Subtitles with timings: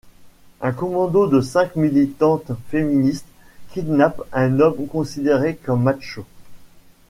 [0.61, 3.27] Un commando de cinq militantes féministes
[3.69, 6.25] kidnappe un homme considéré comme macho.